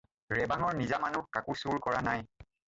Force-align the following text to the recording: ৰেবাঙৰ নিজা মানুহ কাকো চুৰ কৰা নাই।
ৰেবাঙৰ 0.37 0.73
নিজা 0.79 0.99
মানুহ 1.03 1.27
কাকো 1.37 1.57
চুৰ 1.61 1.79
কৰা 1.85 2.01
নাই। 2.09 2.27